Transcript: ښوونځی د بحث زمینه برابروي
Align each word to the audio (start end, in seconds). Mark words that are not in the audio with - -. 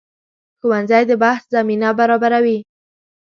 ښوونځی 0.59 1.03
د 1.07 1.11
بحث 1.23 1.43
زمینه 1.55 1.89
برابروي 1.99 2.57